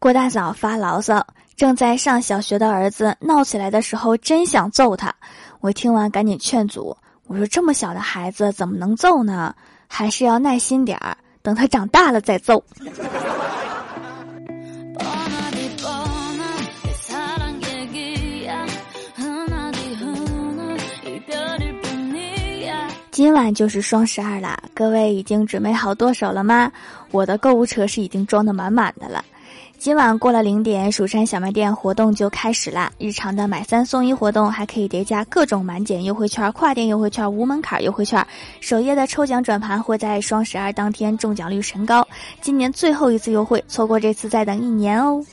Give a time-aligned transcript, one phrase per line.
[0.00, 1.26] 郭大嫂发牢骚，
[1.56, 5.12] 正在上小学的儿子闹起来的时候，真想揍他。
[5.58, 9.52] 我听完赶紧劝阻，我说：“这么小的孩子怎么能揍呢？
[9.88, 12.62] 还是要耐心点儿，等他长大了再揍。”
[23.10, 26.70] 今晚就是双十二啦，各位已经准备好剁手了吗？
[27.10, 29.24] 我的购物车是已经装得满满的了。
[29.78, 32.90] 今晚过了零点，蜀山小卖店活动就开始啦！
[32.98, 38.26] 日常的买三送一活动，还可以叠加各种满减优惠券、跨店优惠券、无门槛优惠券。
[38.60, 42.04] 首页的抽奖转盘会在双十二当天中奖率神高，
[42.40, 45.24] 今年最后一次优惠，错过这次再等一年哦。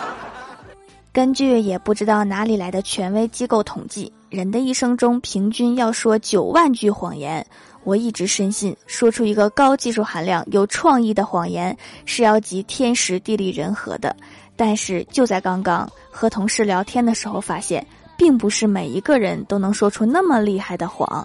[1.10, 7.44] 根据也不知道哪里来的权威机构统计，人的一生中平均要说九万句谎言。
[7.86, 14.14] 我一直深信，说出一个高技术含量、有创意的谎言是要集天时地利人和的。
[14.56, 21.24] 但是就在刚刚和同事聊天的时候，发现并不是每一个人都能说出那么厉害的谎。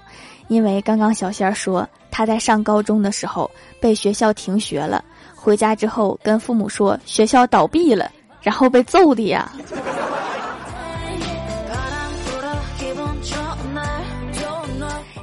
[0.49, 9.51] 因为刚刚小仙儿说他在上高中的时候被学校停学了，回家之后跟父母说学校倒闭了，然后被揍的呀。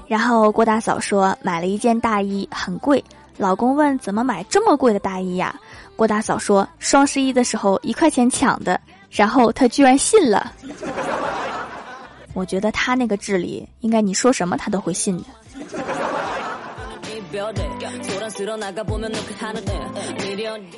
[0.09, 3.05] 然后郭大嫂说买了一件大衣很贵，
[3.37, 5.55] 老公问怎么买这么贵的大衣呀？
[5.97, 10.53] 郭大嫂说双十一的时候一块钱抢的，然后他居然信了。
[12.33, 15.25] 我觉得他那个智力，应该你说什么他都会信的。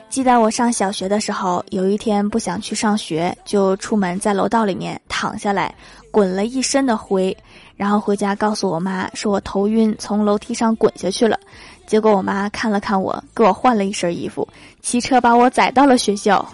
[0.08, 5.72] 记得我上小学的时候，有一天不想去上学，就出门在楼道里面躺下来，
[6.10, 7.36] 滚了一身的灰。
[7.80, 11.40] 然后回家告诉我妈，说我头晕，从楼梯上滚下去了。
[11.86, 14.46] 结果我妈看了看我，给我换了一身衣服，
[14.82, 16.46] 骑车把我载到了学校。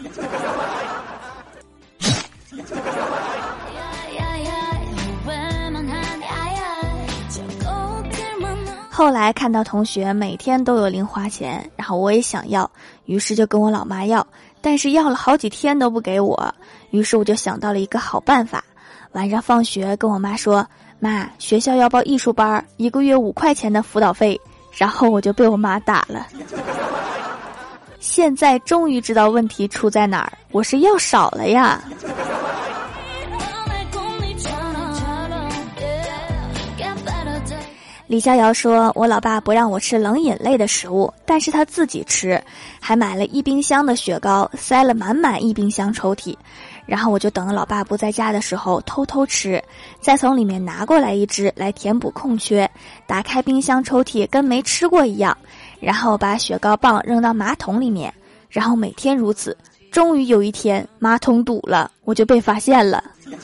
[8.88, 12.70] 后来看到同学每天都有零花钱，然后我也想要，
[13.06, 14.24] 于是就跟我老妈要，
[14.60, 16.54] 但是要了好几天都不给我，
[16.90, 18.62] 于是我就想到了一个好办法，
[19.10, 20.64] 晚上放学跟我妈说。
[20.98, 24.40] 妈，学校要报艺术班，一个月五块钱的辅导费，
[24.72, 26.26] 然后我就被我妈打了。
[28.00, 31.82] 现在终于知道问题出在哪儿，我是要少了呀。
[38.08, 42.40] 李逍遥说：“我老爸不让我吃冷饮类的食物，但是他自己吃，
[42.78, 46.36] 还买了一冰箱的雪糕，塞了满满一冰箱抽屉。”
[46.86, 49.62] 然后我就等老爸不在家的时候偷偷吃，
[50.00, 52.70] 再从里面拿过来一只来填补空缺。
[53.06, 55.36] 打开冰箱抽屉跟没吃过一样，
[55.80, 58.12] 然后把雪糕棒扔到马桶里面，
[58.48, 59.56] 然后每天如此。
[59.90, 63.02] 终于有一天马桶堵了，我就被发现了。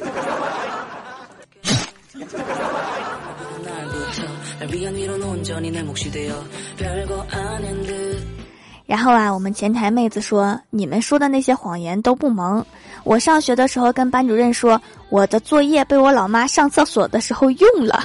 [8.93, 12.63] 然后啊，我们前台妹子说：“你们说的那些谎言都不萌。”
[13.05, 18.05] 我上学的时候跟班主任说，我的作业被我老妈上厕所的时候用了。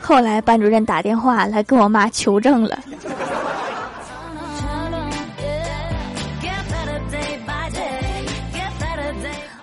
[0.00, 2.78] 后来班主任打电话来跟我妈求证了。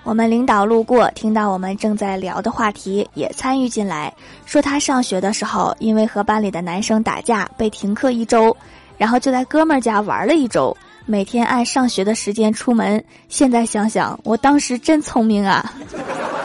[0.04, 4.14] 我们领导路过，听到我们正在聊的话题，也参与进来，
[4.46, 8.54] 说他上学的时候因为和班里的男生打架被停课一周，
[9.02, 10.78] 然后就在哥们儿家玩了一周。
[11.08, 15.74] 每天按上学的时间出门，现在想想，我当时真聪明啊！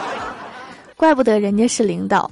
[0.97, 2.31] 怪不得人家是领导。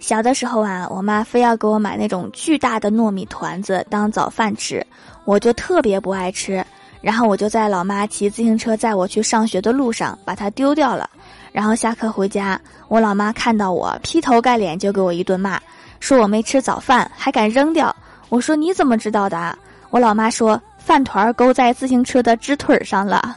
[0.00, 4.84] 小的时候啊，我妈非要给我买那种巨大的糯米团子当早饭吃，
[5.24, 6.66] 我就特别不爱吃。
[7.00, 11.08] 然后我就在老妈骑自行车载我去上学的路上把它丢掉了。
[11.52, 15.60] 然后下课回家，我老妈看到我劈头盖脸就给我一顿骂，
[16.00, 17.94] 说我没吃早饭还敢扔掉。
[18.28, 19.58] 我说你怎么知道的？
[19.90, 23.36] 我老妈说饭团勾在自行车的支腿上了。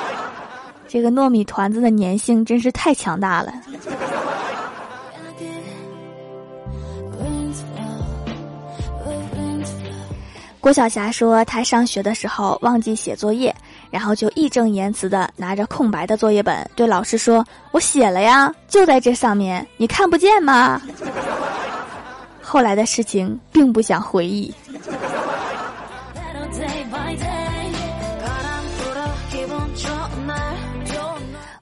[0.88, 3.52] 这个糯米团子的粘性真是太强大了。
[10.60, 13.54] 郭晓霞说，她上学的时候忘记写作业。
[13.90, 20.80] 然后就义正言辞的拿着空白的作业本对老师说：“我写了呀，就在这上面，你看不见吗？”
[22.40, 24.52] 后来的事情并不想回忆。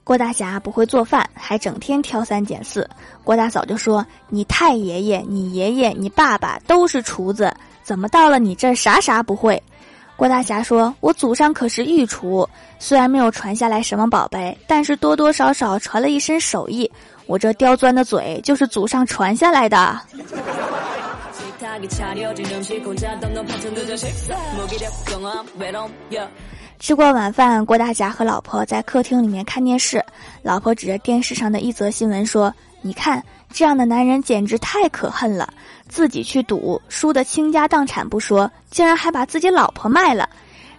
[0.03, 2.89] 郭大侠不会做饭，还整天挑三拣四。
[3.23, 9.61] 郭大嫂就说：“你太爷爷、你爷爷、你爸爸都是厨子，怎么到了你这儿啥啥不会？”
[10.19, 12.45] 郭大侠说：“我祖上可是御厨，
[12.77, 16.91] 虽然没有传下来什么宝贝，但是多多少少传了一身手艺。
[17.25, 19.97] 我这刁钻的嘴就是祖上传下来的。”
[26.79, 30.03] 吃过晚饭，郭大侠和老婆在客厅里面看电视。
[30.41, 35.51] 老婆指着电视上的一则新闻说：“你看，这样的男人简直太可恨了！
[35.87, 40.29] 自己去赌，输得倾家荡产不说，竟然还把自己老婆卖了。”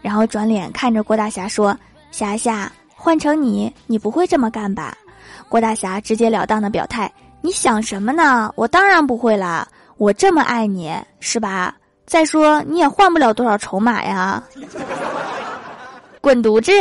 [0.01, 1.77] 然后转脸看着郭大侠说
[2.11, 4.97] ：“侠侠，换成你，你不会这么干吧？”
[5.49, 7.13] 郭大侠直截了当的表态
[7.43, 8.53] ：“你想什么呢？
[8.55, 9.67] 我当然不会啦！
[9.97, 11.75] 我这么爱你，是吧？
[12.07, 14.43] 再说你也换不了多少筹码呀。”
[16.23, 16.73] 滚犊子！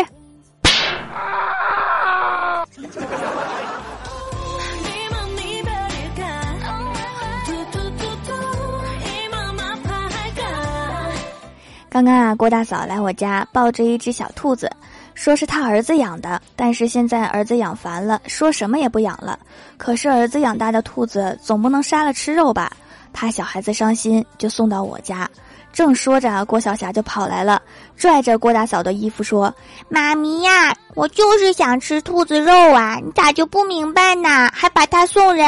[12.00, 14.72] 刚刚啊，郭大嫂来我家抱着一只小兔子，
[15.16, 19.38] 说是他儿子养的，但是现在儿子养烦了，说什么也不养了。
[19.75, 22.72] 可是儿子养大的兔子总不能杀了吃肉吧？
[23.12, 25.30] 怕小孩子伤心，就送到我家。
[25.74, 27.62] 正说着，郭晓霞就跑来了，
[27.98, 29.54] 拽着郭大嫂的衣服说
[29.90, 34.50] ：“妈咪呀，我就是想吃兔子肉啊，你咋就不明白呢？
[34.54, 35.45] 还把它送人。”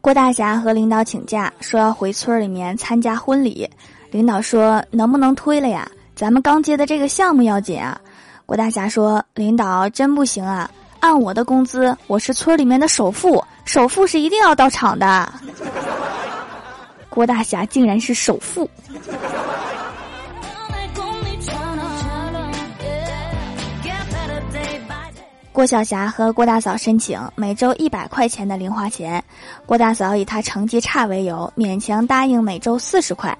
[0.00, 3.68] 郭大侠和领导请假，说要回村里面参加婚礼。
[4.10, 5.88] 领导说：“能不能推了呀？
[6.14, 8.00] 咱们刚接的这个项目要紧啊。”
[8.44, 10.70] 郭大侠说：“领导真不行啊！
[11.00, 15.32] 按我的工资，我是村里面的首富，首富是一定要到场的。”
[17.08, 18.68] 郭大侠竟然是首富。
[25.52, 29.22] 郭晓霞和郭大嫂申请每周一百块钱的零花钱，
[29.66, 33.36] 郭大嫂以她成绩差为由，勉强答应每周四十块，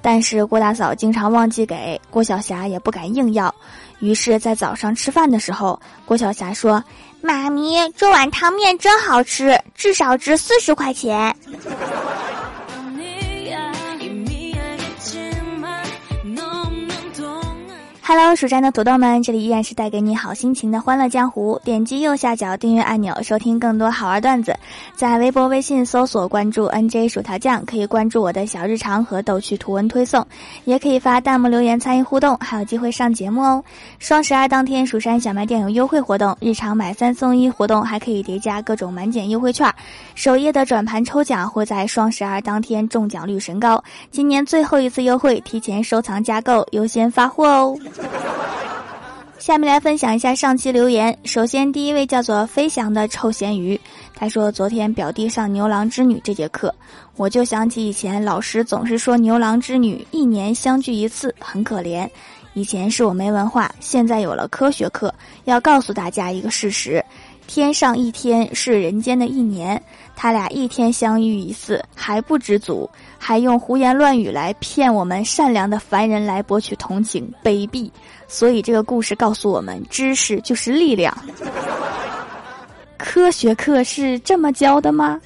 [0.00, 3.52] 但是郭大嫂经常忘记给，郭晓霞也不敢硬要。
[3.98, 6.82] 于是，在早上吃饭的时候，郭晓霞说
[7.20, 11.34] ：“妈咪，这碗汤面真好吃，至少值四十块钱。”
[18.08, 21.60] Hello，蜀山的土豆们，这里依然是带给你好心情的欢乐江湖。
[21.64, 24.56] 点击右下角订阅按钮，收听更多好玩段子。
[24.94, 30.24] 在微博、微信搜索关注 NJ 薯条酱，可以关注我的小日常和逗趣图文推送，
[30.66, 33.64] 也可以发弹幕留言参与互动，还有机会上节目哦。
[33.98, 39.68] 双十二当天，蜀山小卖店有优惠活动，日常买三送一活动还可以叠加各种满减优惠券。
[40.14, 43.82] 首页的转盘抽奖会在双十二当天中奖率神高，
[44.12, 47.76] 今年最后一次优惠，提前收藏加购优先发货哦。
[49.38, 51.16] 下面来分享一下上期留言。
[51.24, 53.78] 首先，第一位叫做飞翔的臭咸鱼，
[54.14, 56.74] 他说：“昨天表弟上牛郎织女这节课，
[57.16, 62.08] 我就想起以前老师总是说牛郎织女一年相聚一次，很可怜。
[62.54, 65.14] 以前是我没文化，现在有了科学课，
[65.44, 67.04] 要告诉大家一个事实：
[67.46, 69.80] 天上一天是人间的一年。
[70.16, 77.90] 他俩一天相遇一次还不知足。”还用胡言乱语来骗我们善良的凡人来博取同情，卑鄙！
[78.28, 81.16] 所以这个故事告诉我们，知识就是力量。
[82.96, 85.20] 科学课是这么教的吗？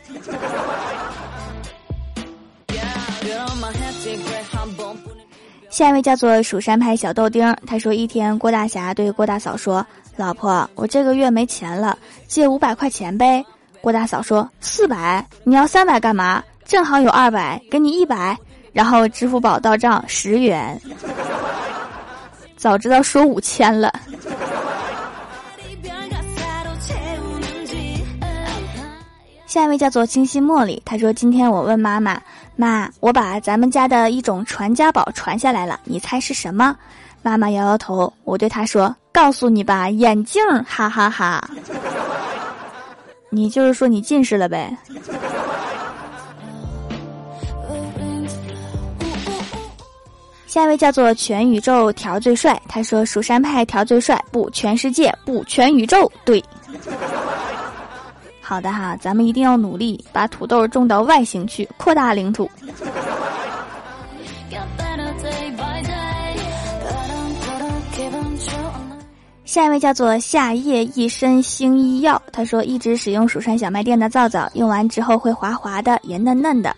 [5.68, 9.86] 下一位叫做蜀山派小豆丁，他说：一天，郭大侠对郭大嫂说
[10.16, 13.44] ：“老婆，我这个月没钱了，借五百块钱呗。”
[13.80, 15.24] 郭大嫂说：“四百？
[15.44, 18.38] 你要三百干嘛？”正好有二百，给你一百，
[18.72, 20.80] 然后支付宝到账十元。
[22.56, 23.92] 早知道说五千了。
[29.46, 32.22] 下一位叫做清新茉莉，他说：“今天我问妈妈，
[32.54, 36.76] 妈，我把咱们家的一种传家宝传下来了，你猜是什么？”
[37.20, 38.12] 妈妈摇摇头。
[38.22, 41.50] 我对她说：“告诉你吧，眼镜，哈哈哈。”
[43.28, 44.72] 你就是说你近视了呗？
[50.50, 56.42] 下一位叫做全宇宙条最帅，他说蜀山派条最帅，不全世界不全宇宙，对。
[58.42, 62.50] 好的哈，咱们一定要努力把土豆种到外星去，扩大领土。
[69.44, 76.74] 下一位叫做夏夜一身星医药，他说一直使用蜀山小卖店的皂皂，用完之后会滑滑的，也嫩嫩的。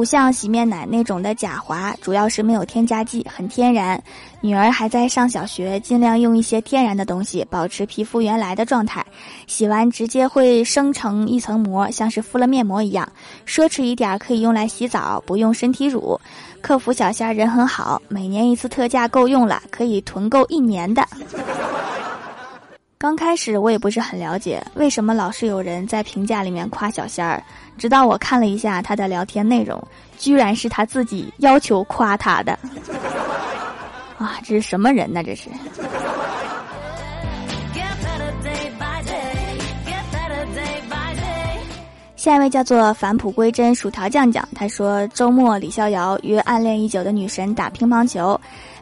[0.00, 4.02] 不像洗面奶那种的假滑，主要是没有添加剂，很天然。
[4.40, 9.04] 女儿还在上小学，尽量用一些天然的东西，保持皮肤原来的状态。
[9.46, 13.06] 洗完直接会生成一层膜，像是敷了面膜一样。
[13.46, 16.18] 奢侈一点可以用来洗澡，不用身体乳。
[16.62, 21.06] 客服小仙人很好，每年一次特价够用了，可以囤够一年的。
[23.00, 27.42] 刚开始我也不是很了解，为什么老是有人在评价里面夸小仙儿，
[27.78, 29.82] 直到我看了一下他的聊天内容，
[30.18, 32.52] 居然是他自己要求夸他的。
[34.18, 35.22] 啊，这是什么人呢？
[35.22, 35.48] 这是。
[42.16, 48.38] 下一位叫做返璞归真薯条酱酱，他说周末李逍遥约暗恋已久的女神打乒乓球。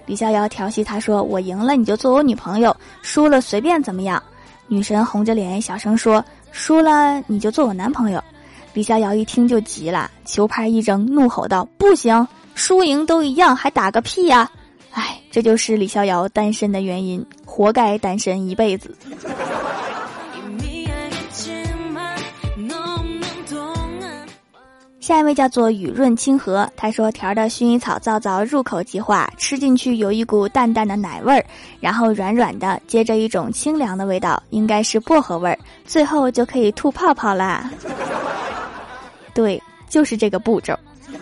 [0.08, 4.20] 李逍遥调戏他说：“我赢了你就做我女朋友，输了随便怎么样。”
[4.66, 8.24] 女神红着脸小声说：“输了你就做我男朋友。”
[8.72, 14.50] 李逍遥一听就急了，球拍一扔，怒吼道：“不行，输赢都一样，还打个屁呀！”
[14.92, 18.96] 哎，这就是李逍遥单身的原因，活该单身一辈子。
[25.08, 31.42] 下一位叫做雨润清河，他说：“条的薰衣草皂皂入口即化，吃进去有一股淡淡的奶味儿，
[31.80, 37.70] 然后软软的，接着一种清凉的味道，应该是薄荷味儿，最后就可以吐泡泡啦。
[39.32, 40.78] 对，就是这个步骤。”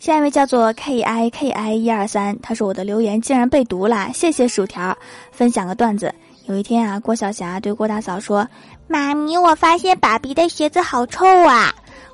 [0.00, 4.96] 下一位叫做 K I K I 一二三，他说：“我的留言竟然被读了，谢谢薯条，
[5.30, 6.10] 分享个段子。”
[6.48, 8.48] 有一天啊，郭晓霞对郭大嫂说
[8.88, 11.70] ：“妈咪，我发现爸比的鞋子好臭啊！”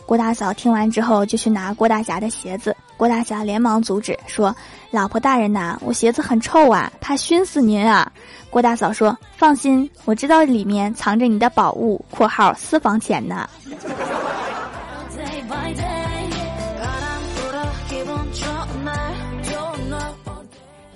[0.07, 4.55] 郭大嫂听完之后就去拿郭大侠的鞋子，郭大侠连忙阻止说
[4.91, 8.11] ：“老婆大人呐，我鞋子很臭啊，怕熏死您啊！”
[8.51, 13.49] 郭大嫂说：“放心，我知道里面藏着你的宝物（括号私房钱呢）。”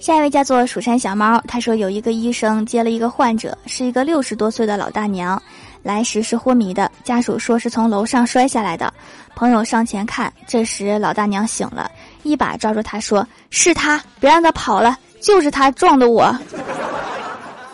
[0.08, 5.38] 下一位叫做蜀山小猫，他说有一个医生接了一个患者，是一个六十多岁的老大娘，
[5.82, 8.90] 来时是昏迷的，家属说是从楼上摔下来的。
[9.34, 11.90] 朋友上前看，这时老大娘醒了，
[12.22, 16.34] 一把抓住他说：“是他，别让他跑了，就是他撞的我。”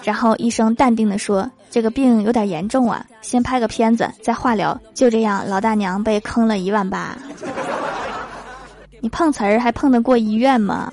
[0.03, 7.17] 然后医生淡定的说：“这个病有点严重啊，先拍个片子，再化疗。”就这样，老大娘被坑了一万八。
[8.99, 10.91] 你碰瓷儿还碰得过医院吗？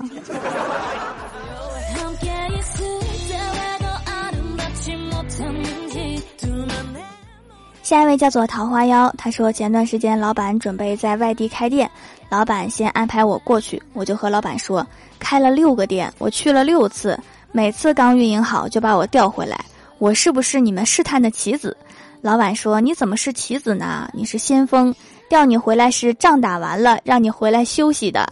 [7.92, 11.90] 下一位叫做桃花妖，他说前段时间老板准备在外地开店，
[12.30, 14.86] 老板先安排我过去，我就和老板说
[15.18, 17.20] 开了六个店，我去了六次，
[17.52, 19.62] 每次刚运营好就把我调回来，
[19.98, 21.76] 我是不是你们试探的棋子？
[22.22, 24.08] 老板说你怎么是棋子呢？
[24.14, 24.94] 你是先锋，
[25.28, 28.26] 调你回来是仗打完了让你回来休息的，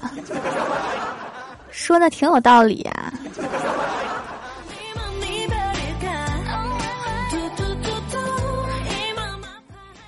[1.69, 3.10] 说的挺有道理呀。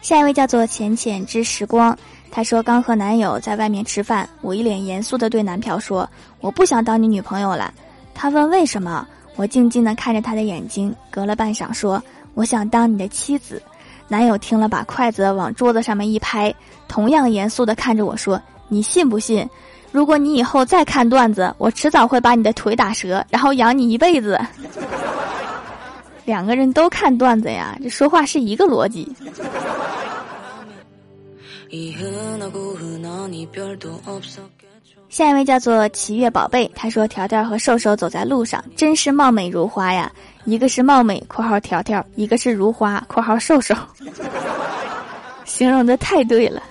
[0.03, 1.97] 下一位叫做浅浅之时光，
[2.29, 6.09] 他说刚和男友在外面吃饭，我一脸严肃的对男票说
[6.43, 7.73] ：“我不想当你女朋友了。”
[8.13, 9.07] 他问为什么，
[9.37, 12.03] 我静静的看着他的眼睛，隔了半晌说
[12.35, 13.63] ：“我想当你的妻子。”
[14.09, 16.53] 男友听了，把筷子往桌子上面一拍，
[16.89, 19.49] 同样严肃的看着我说：“你信不信？
[19.93, 24.37] 如果你以后再看段子，我迟早会把你的腿打折，然后养你一辈子。”
[26.25, 29.11] 两个人都看段子呀，这说话是一个逻辑。
[35.09, 40.11] 下一位叫做七月宝贝，他说：“条条和瘦瘦走在路上，真是貌美如花呀！
[40.45, 43.75] 一个是貌美（括号条条），一个是如花（括号瘦瘦），
[45.45, 46.63] 形容的太对了。”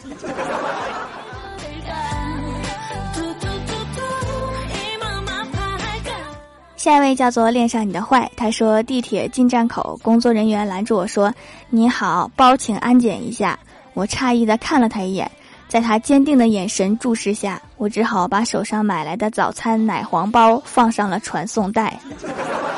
[6.81, 11.31] 下一位叫做恋上你的坏，他说：“地铁进站口，工作人员拦住我说
[11.69, 13.59] ：‘你好，包请安检一下。’”
[13.93, 15.29] 我诧异的看了他一眼，
[15.67, 21.99] 在他坚定的眼神注视下，我只好把手上买来的早餐奶黄包放上了传送带。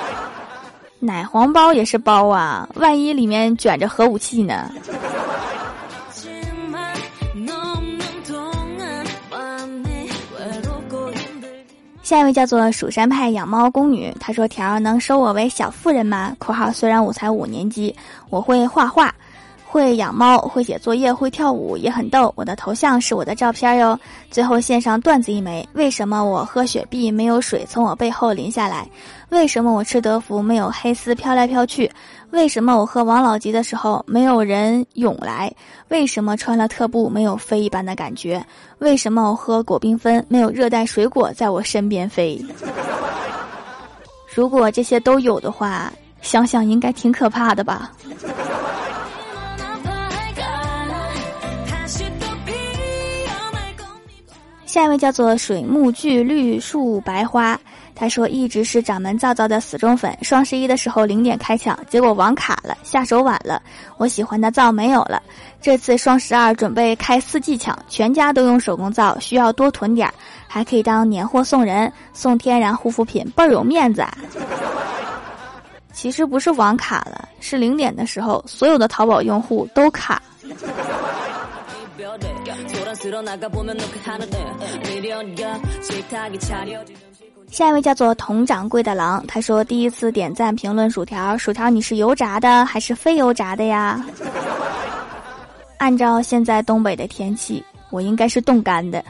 [1.00, 4.70] 奶黄包也是包啊，万一里面卷着核武器呢？
[12.04, 17.96] 下一位叫做蜀山派养猫宫女，她说：“条能收我为小妇人吗？”（括号虽然我才五年级，
[18.30, 19.16] 我会画画。
[19.74, 22.32] 会养猫，会写作业，会跳舞，也很逗。
[22.38, 24.00] 我的头像是我的照片哟。
[24.30, 28.88] 最后献上段子一枚：为什么我喝雪碧没有水从我背后淋下来？
[29.30, 31.92] 为什么我吃德芙没有黑丝飘来飘去？
[32.30, 35.52] 为什么我喝王老吉的时候没有人涌来？
[35.88, 38.46] 为什么穿了特步没有飞一般的感觉？
[38.78, 42.40] 为什么我喝果缤纷没有热带水果在我身边飞？
[44.36, 47.92] 如果这些都有的话，想想应该挺可怕的吧。
[54.74, 57.56] 下一位叫做水木聚绿树白花，
[57.94, 60.18] 他说一直是掌门皂皂的死忠粉。
[60.24, 63.62] 双十一的时候零点开抢，结果网卡了，下手晚了，
[63.98, 65.22] 我喜欢的皂没有了。
[65.62, 70.14] 这次双十二准备开四季抢，全家都用手工皂，需要多囤点儿，
[70.48, 74.18] 还可以当年货送人，送天然护肤品，倍儿有面子啊！
[75.94, 80.20] 其实不是网卡了，是零点的时候，所有的淘宝用户都卡。
[87.50, 94.04] 下一位叫做佟掌柜的狼，他说第一次点赞评论薯条，薯条你是油炸的还是非油炸的呀？
[95.78, 99.04] 按照现在东北的天气，我应该是冻干的。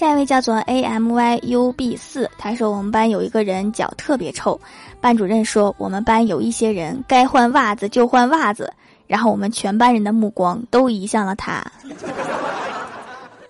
[0.00, 4.58] 下一位叫做 A M Y U B 四，他说我们班有一个人脚特别臭，
[4.98, 8.72] 班主任说我们班有一些人该换袜子就换袜子，
[9.06, 11.62] 然后我们全班人的目光都移向了他。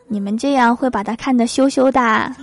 [0.08, 2.34] 你们这样会把他看得羞羞的。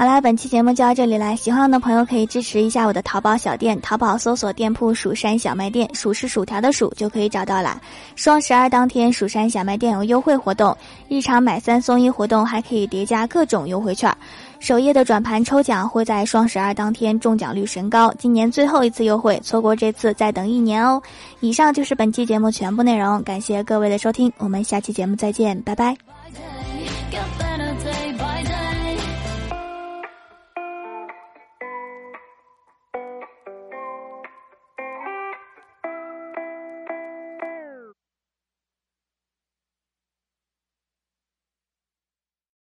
[0.00, 1.36] 好啦，本期节目就到这里啦。
[1.36, 7.78] 喜欢我的朋友可以支持一下我的淘宝小店，淘宝搜索店铺“蜀山小卖店”，蜀是薯条的蜀就可以找到啦。
[8.16, 10.74] 双十二当天，蜀山小卖店有优惠活动，
[11.10, 14.10] 日常买三送一活动还可以叠加各种优惠券。
[14.58, 21.02] 首页的转盘抽奖会在双十二当天中奖率神高，今年最后一次优惠，错过这次再等一年哦。
[21.40, 25.94] 以上就是本期节目全部内容，感谢各位的收听，我们下期节目再见，拜拜。